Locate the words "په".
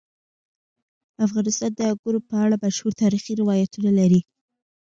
2.29-2.35